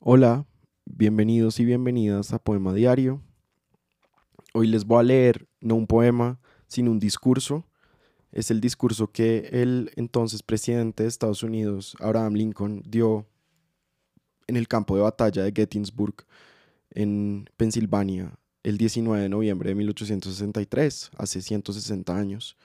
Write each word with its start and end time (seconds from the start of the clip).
Hola, 0.00 0.46
bienvenidos 0.84 1.58
y 1.58 1.64
bienvenidas 1.64 2.32
a 2.32 2.38
Poema 2.38 2.72
Diario. 2.72 3.20
Hoy 4.54 4.68
les 4.68 4.84
voy 4.84 5.00
a 5.00 5.02
leer 5.02 5.48
no 5.60 5.74
un 5.74 5.88
poema, 5.88 6.38
sino 6.68 6.92
un 6.92 7.00
discurso. 7.00 7.66
Es 8.30 8.52
el 8.52 8.60
discurso 8.60 9.10
que 9.10 9.48
el 9.50 9.90
entonces 9.96 10.44
presidente 10.44 11.02
de 11.02 11.08
Estados 11.08 11.42
Unidos, 11.42 11.96
Abraham 11.98 12.34
Lincoln, 12.34 12.80
dio 12.86 13.26
en 14.46 14.56
el 14.56 14.68
campo 14.68 14.94
de 14.94 15.02
batalla 15.02 15.42
de 15.42 15.52
Gettysburg, 15.52 16.14
en 16.90 17.50
Pensilvania, 17.56 18.38
el 18.62 18.78
19 18.78 19.20
de 19.20 19.28
noviembre 19.28 19.70
de 19.70 19.74
1863, 19.74 21.10
hace 21.18 21.42
160 21.42 22.16
años, 22.16 22.56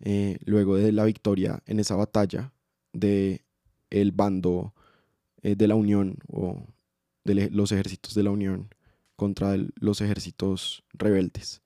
eh, 0.00 0.36
luego 0.44 0.76
de 0.76 0.92
la 0.92 1.04
victoria 1.04 1.62
en 1.64 1.80
esa 1.80 1.96
batalla 1.96 2.52
de 2.92 3.42
el 3.88 4.12
bando 4.12 4.74
eh, 5.42 5.54
de 5.56 5.68
la 5.68 5.74
Unión 5.74 6.18
o 6.28 6.66
de 7.24 7.50
los 7.50 7.72
ejércitos 7.72 8.14
de 8.14 8.22
la 8.22 8.30
Unión 8.30 8.74
contra 9.16 9.56
los 9.76 10.00
ejércitos 10.00 10.84
rebeldes. 10.92 11.60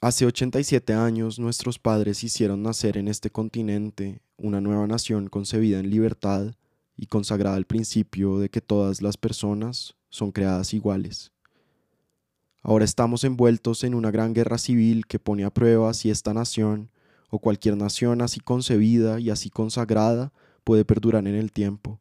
Hace 0.00 0.26
87 0.26 0.92
años 0.92 1.38
nuestros 1.38 1.78
padres 1.78 2.22
hicieron 2.22 2.62
nacer 2.62 2.96
en 2.98 3.08
este 3.08 3.30
continente 3.30 4.20
una 4.36 4.60
nueva 4.60 4.86
nación 4.86 5.28
concebida 5.28 5.80
en 5.80 5.90
libertad 5.90 6.54
y 6.96 7.06
consagrada 7.06 7.56
al 7.56 7.66
principio 7.66 8.38
de 8.38 8.48
que 8.48 8.60
todas 8.60 9.02
las 9.02 9.16
personas 9.16 9.96
son 10.10 10.32
creadas 10.32 10.74
iguales. 10.74 11.32
Ahora 12.62 12.84
estamos 12.84 13.24
envueltos 13.24 13.84
en 13.84 13.94
una 13.94 14.10
gran 14.10 14.34
guerra 14.34 14.58
civil 14.58 15.06
que 15.06 15.18
pone 15.18 15.44
a 15.44 15.50
prueba 15.50 15.94
si 15.94 16.10
esta 16.10 16.34
nación 16.34 16.90
cualquier 17.38 17.76
nación 17.76 18.22
así 18.22 18.40
concebida 18.40 19.20
y 19.20 19.30
así 19.30 19.50
consagrada 19.50 20.32
puede 20.64 20.84
perdurar 20.84 21.26
en 21.26 21.34
el 21.34 21.52
tiempo. 21.52 22.00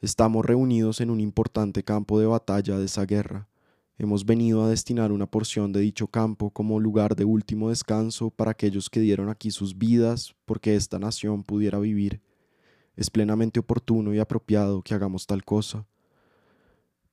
Estamos 0.00 0.44
reunidos 0.44 1.00
en 1.00 1.10
un 1.10 1.20
importante 1.20 1.82
campo 1.82 2.20
de 2.20 2.26
batalla 2.26 2.78
de 2.78 2.84
esa 2.84 3.06
guerra. 3.06 3.48
Hemos 3.98 4.26
venido 4.26 4.62
a 4.62 4.68
destinar 4.68 5.10
una 5.10 5.26
porción 5.26 5.72
de 5.72 5.80
dicho 5.80 6.06
campo 6.06 6.50
como 6.50 6.78
lugar 6.80 7.16
de 7.16 7.24
último 7.24 7.70
descanso 7.70 8.30
para 8.30 8.50
aquellos 8.50 8.90
que 8.90 9.00
dieron 9.00 9.30
aquí 9.30 9.50
sus 9.50 9.78
vidas 9.78 10.34
porque 10.44 10.76
esta 10.76 10.98
nación 10.98 11.42
pudiera 11.42 11.78
vivir. 11.78 12.20
Es 12.94 13.10
plenamente 13.10 13.60
oportuno 13.60 14.12
y 14.12 14.18
apropiado 14.18 14.82
que 14.82 14.94
hagamos 14.94 15.26
tal 15.26 15.44
cosa. 15.44 15.86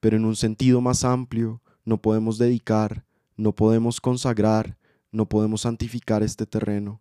Pero 0.02 0.18
en 0.18 0.26
un 0.26 0.36
sentido 0.36 0.82
más 0.82 1.06
amplio, 1.06 1.62
no 1.86 2.02
podemos 2.02 2.38
dedicar, 2.38 3.06
no 3.38 3.54
podemos 3.54 4.02
consagrar, 4.02 4.78
no 5.12 5.28
podemos 5.30 5.62
santificar 5.62 6.24
este 6.24 6.46
terreno. 6.46 7.00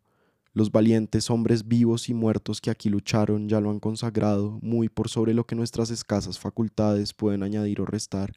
Los 0.54 0.70
valientes 0.70 1.30
hombres 1.30 1.66
vivos 1.66 2.10
y 2.10 2.14
muertos 2.14 2.60
que 2.60 2.70
aquí 2.70 2.90
lucharon 2.90 3.48
ya 3.48 3.60
lo 3.60 3.70
han 3.70 3.80
consagrado 3.80 4.58
muy 4.60 4.90
por 4.90 5.08
sobre 5.08 5.32
lo 5.32 5.46
que 5.46 5.54
nuestras 5.54 5.90
escasas 5.90 6.38
facultades 6.38 7.14
pueden 7.14 7.42
añadir 7.42 7.80
o 7.80 7.86
restar. 7.86 8.34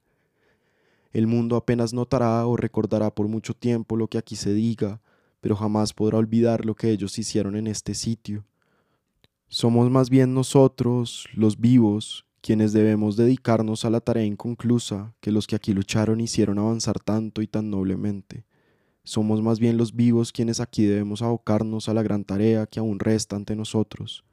El 1.12 1.28
mundo 1.28 1.58
apenas 1.58 1.94
notará 1.94 2.46
o 2.46 2.56
recordará 2.56 3.14
por 3.14 3.28
mucho 3.28 3.54
tiempo 3.54 3.98
lo 3.98 4.08
que 4.08 4.18
aquí 4.18 4.38
se 4.38 4.54
diga, 4.54 5.02
pero 5.42 5.58
jamás 5.58 5.94
podrá 5.94 6.18
olvidar 6.18 6.66
lo 6.66 6.76
que 6.76 6.90
ellos 6.90 7.20
hicieron 7.20 7.58
en 7.58 7.68
este 7.68 7.94
sitio. 7.94 8.46
Somos 9.50 9.92
más 9.92 10.10
bien 10.10 10.34
nosotros, 10.34 11.28
los 11.34 11.60
vivos, 11.60 12.26
quienes 12.42 12.74
debemos 12.74 13.18
dedicarnos 13.18 13.86
a 13.86 13.90
la 13.90 14.00
tarea 14.00 14.24
inconclusa 14.24 15.14
que 15.20 15.32
los 15.32 15.48
que 15.48 15.56
aquí 15.56 15.74
lucharon 15.74 16.22
hicieron 16.22 16.60
avanzar 16.60 17.00
tanto 17.00 17.42
y 17.42 17.48
tan 17.48 17.70
noblemente. 17.70 18.46
Somos 19.06 19.44
más 19.44 19.60
bien 19.60 19.78
los 19.78 19.96
vivos 19.96 20.32
quienes 20.32 20.60
aquí 20.60 20.84
debemos 20.84 21.22
abocarnos 21.22 21.88
a 21.88 21.94
la 21.94 22.02
gran 22.02 22.26
tarea 22.26 22.66
que 22.66 22.80
aún 22.80 23.00
resta 23.00 23.36
ante 23.36 23.56
nosotros. 23.56 24.26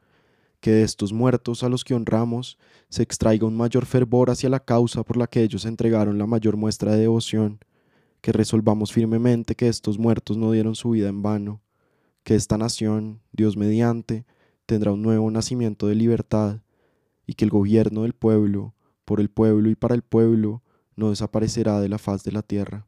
Que 0.61 0.71
de 0.71 0.83
estos 0.83 1.13
muertos 1.13 1.63
a 1.63 1.69
los 1.69 1.85
que 1.85 1.93
honramos 1.93 2.57
se 2.89 3.03
extraiga 3.03 3.47
un 3.47 3.55
mayor 3.55 3.85
fervor 3.85 4.31
hacia 4.31 4.49
la 4.49 4.61
causa 4.61 5.03
por 5.03 5.19
la 5.19 5.27
que 5.27 5.43
ellos 5.43 5.67
entregaron 5.67 6.17
la 6.17 6.27
mayor 6.27 6.57
muestra 6.57 6.93
de 6.93 7.01
devoción. 7.01 7.61
Que 8.23 8.33
resolvamos 8.33 8.95
firmemente 8.95 9.57
que 9.57 9.69
estos 9.69 9.99
muertos 9.99 10.39
no 10.39 10.51
dieron 10.53 10.75
su 10.75 10.91
vida 10.91 11.11
en 11.11 11.21
vano. 11.21 11.61
Que 12.23 12.35
esta 12.35 12.57
nación, 12.57 13.21
Dios 13.31 13.59
mediante, 13.59 14.25
tendrá 14.65 14.93
un 14.93 15.03
nuevo 15.03 15.31
nacimiento 15.31 15.87
de 15.87 15.97
libertad 15.97 16.63
y 17.27 17.35
que 17.35 17.45
el 17.45 17.51
gobierno 17.51 18.03
del 18.03 18.15
pueblo, 18.15 18.75
por 19.05 19.21
el 19.21 19.29
pueblo 19.29 19.69
y 19.69 19.75
para 19.75 19.95
el 19.95 20.03
pueblo, 20.03 20.63
no 20.97 21.11
desaparecerá 21.11 21.79
de 21.79 21.91
la 21.91 21.99
faz 21.99 22.25
de 22.25 22.33
la 22.33 22.41
tierra. 22.41 22.87